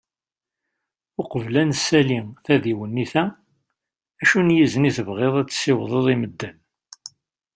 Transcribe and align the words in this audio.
Uqbel 1.21 1.55
ad 1.61 1.67
nesali 1.69 2.19
tadiwennit-a, 2.45 3.23
acu 4.21 4.39
n 4.47 4.53
yizen 4.55 4.87
i 4.89 4.91
tebɣiḍ 4.97 5.33
ad 5.37 5.47
tessiwḍeḍ 5.49 6.05
i 6.13 6.15
medden? 6.21 6.55